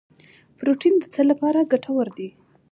پروټین 0.57 0.95
د 0.99 1.03
څه 1.13 1.21
لپاره 1.29 1.67
ګټور 1.71 2.07
دی 2.17 2.29